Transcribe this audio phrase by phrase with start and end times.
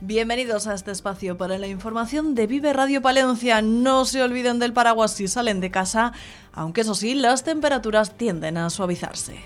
[0.00, 3.60] Bienvenidos a este espacio para la información de Vive Radio Palencia.
[3.60, 6.14] No se olviden del paraguas si salen de casa,
[6.54, 9.36] aunque eso sí, las temperaturas tienden a suavizarse.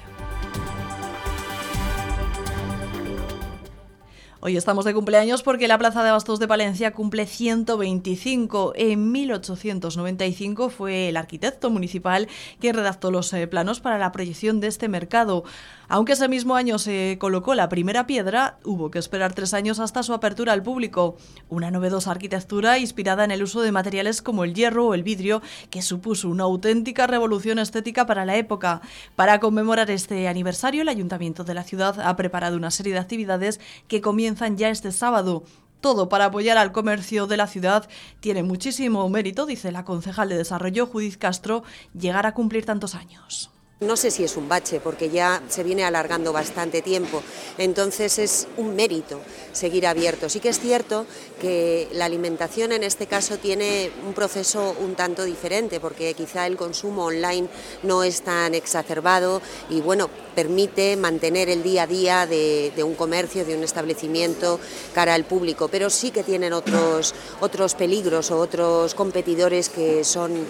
[4.40, 8.72] Hoy estamos de cumpleaños porque la Plaza de Bastos de Palencia cumple 125.
[8.76, 12.28] En 1895 fue el arquitecto municipal
[12.60, 15.42] quien redactó los eh, planos para la proyección de este mercado.
[15.88, 20.04] Aunque ese mismo año se colocó la primera piedra, hubo que esperar tres años hasta
[20.04, 21.16] su apertura al público.
[21.48, 25.42] Una novedosa arquitectura inspirada en el uso de materiales como el hierro o el vidrio,
[25.70, 28.82] que supuso una auténtica revolución estética para la época.
[29.16, 33.58] Para conmemorar este aniversario, el Ayuntamiento de la ciudad ha preparado una serie de actividades
[33.88, 35.44] que comienzan ya este sábado.
[35.80, 37.88] Todo para apoyar al comercio de la ciudad
[38.20, 41.62] tiene muchísimo mérito, dice la concejal de Desarrollo Judith Castro,
[41.98, 43.50] llegar a cumplir tantos años.
[43.80, 47.22] No sé si es un bache, porque ya se viene alargando bastante tiempo,
[47.58, 49.20] entonces es un mérito
[49.52, 50.28] seguir abierto.
[50.28, 51.06] Sí que es cierto
[51.40, 56.56] que la alimentación en este caso tiene un proceso un tanto diferente, porque quizá el
[56.56, 57.46] consumo online
[57.84, 63.44] no es tan exacerbado y bueno, permite mantener el día a día de, un comercio,
[63.44, 64.58] de un establecimiento
[64.92, 70.46] cara al público, pero sí que tienen otros, otros peligros o otros competidores que son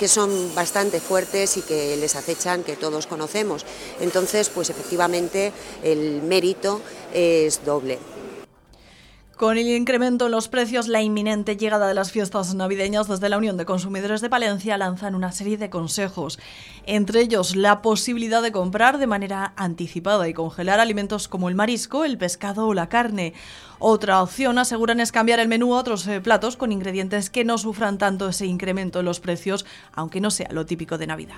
[0.00, 3.66] que son bastante fuertes y que les acechan, que todos conocemos.
[4.00, 6.80] Entonces, pues efectivamente el mérito
[7.12, 7.98] es doble.
[9.40, 13.38] Con el incremento en los precios, la inminente llegada de las fiestas navideñas desde la
[13.38, 16.38] Unión de Consumidores de Palencia lanzan una serie de consejos,
[16.84, 22.04] entre ellos la posibilidad de comprar de manera anticipada y congelar alimentos como el marisco,
[22.04, 23.32] el pescado o la carne.
[23.78, 27.56] Otra opción, aseguran, es cambiar el menú a otros eh, platos con ingredientes que no
[27.56, 31.36] sufran tanto ese incremento en los precios, aunque no sea lo típico de Navidad.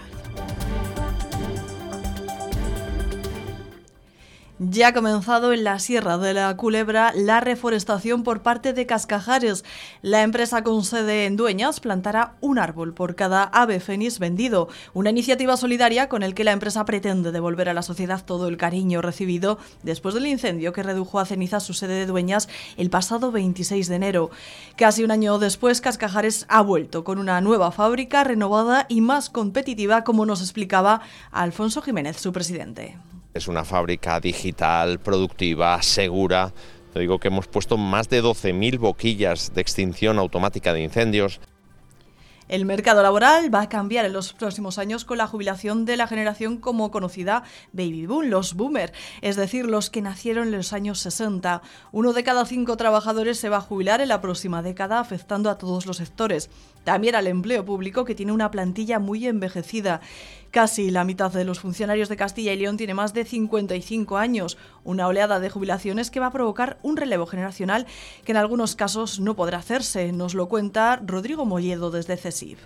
[4.71, 9.65] Ya ha comenzado en la Sierra de la Culebra la reforestación por parte de Cascajares.
[10.03, 15.11] La empresa con sede en Dueñas plantará un árbol por cada ave fénix vendido, una
[15.11, 19.03] iniciativa solidaria con el que la empresa pretende devolver a la sociedad todo el cariño
[19.03, 23.89] recibido después del incendio que redujo a cenizas su sede de Dueñas el pasado 26
[23.89, 24.31] de enero.
[24.77, 30.05] Casi un año después, Cascajares ha vuelto con una nueva fábrica renovada y más competitiva,
[30.05, 31.01] como nos explicaba
[31.33, 32.97] Alfonso Jiménez, su presidente.
[33.35, 36.53] Es una fábrica digital, productiva, segura.
[36.93, 41.41] Te digo que hemos puesto más de 12.000 boquillas de extinción automática de incendios.
[42.49, 46.07] El mercado laboral va a cambiar en los próximos años con la jubilación de la
[46.07, 50.99] generación como conocida baby boom, los boomer, es decir, los que nacieron en los años
[50.99, 51.63] 60.
[51.93, 55.57] Uno de cada cinco trabajadores se va a jubilar en la próxima década, afectando a
[55.57, 56.51] todos los sectores.
[56.85, 60.01] También al empleo público, que tiene una plantilla muy envejecida.
[60.51, 64.59] Casi la mitad de los funcionarios de Castilla y León tiene más de 55 años,
[64.85, 67.87] una oleada de jubilaciones que va a provocar un relevo generacional
[68.25, 72.59] que en algunos casos no podrá hacerse, nos lo cuenta Rodrigo Molledo desde CESIF.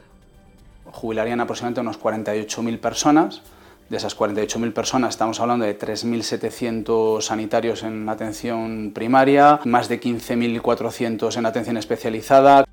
[0.86, 3.42] Jubilarían aproximadamente unos 48.000 personas.
[3.88, 11.36] De esas 48.000 personas estamos hablando de 3.700 sanitarios en atención primaria, más de 15.400
[11.36, 12.64] en atención especializada.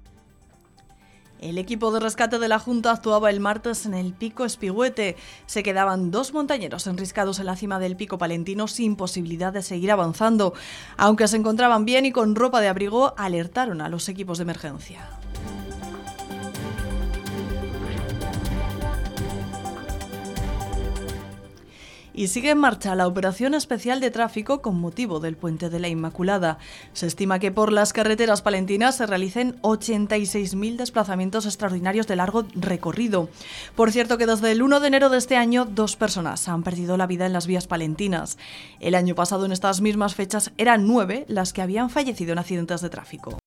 [1.39, 5.17] El equipo de rescate de la Junta actuaba el martes en el Pico Espigüete.
[5.45, 9.91] Se quedaban dos montañeros enriscados en la cima del Pico Palentino sin posibilidad de seguir
[9.91, 10.53] avanzando.
[10.95, 15.22] Aunque se encontraban bien y con ropa de abrigo, alertaron a los equipos de emergencia.
[22.13, 25.87] Y sigue en marcha la operación especial de tráfico con motivo del puente de la
[25.87, 26.57] Inmaculada.
[26.93, 33.29] Se estima que por las carreteras palentinas se realicen 86.000 desplazamientos extraordinarios de largo recorrido.
[33.75, 36.97] Por cierto que desde el 1 de enero de este año dos personas han perdido
[36.97, 38.37] la vida en las vías palentinas.
[38.79, 42.81] El año pasado en estas mismas fechas eran nueve las que habían fallecido en accidentes
[42.81, 43.37] de tráfico.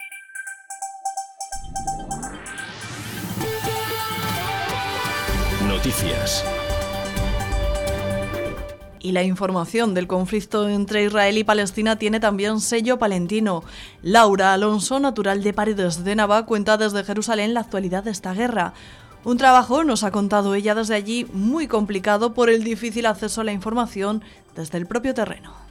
[5.68, 6.44] Noticias
[9.00, 13.64] y la información del conflicto entre Israel y Palestina tiene también sello palentino.
[14.02, 18.74] Laura Alonso, natural de Paredes de Nava, cuenta desde Jerusalén la actualidad de esta guerra.
[19.24, 23.44] Un trabajo, nos ha contado ella desde allí, muy complicado por el difícil acceso a
[23.44, 24.22] la información
[24.54, 25.65] desde el propio terreno.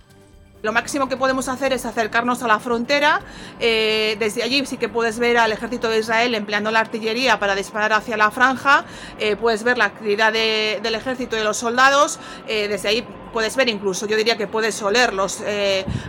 [0.66, 3.22] Lo máximo que podemos hacer es acercarnos a la frontera.
[3.60, 7.54] Eh, desde allí sí que puedes ver al ejército de Israel empleando la artillería para
[7.54, 8.84] disparar hacia la franja.
[9.20, 12.20] Eh, puedes ver la actividad del ejército y de los soldados.
[12.48, 15.44] Eh, desde ahí puedes ver incluso, yo diría que puedes oler los,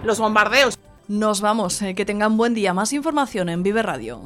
[0.05, 0.79] los bombardeos.
[1.07, 2.73] Nos vamos, que tengan buen día.
[2.73, 4.23] Más información en Vive Radio.